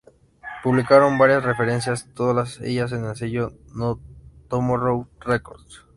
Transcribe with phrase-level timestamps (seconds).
[0.63, 3.99] Publicaron varias referencias, todas ellas en el Sello No
[4.49, 5.81] Tomorrow Records.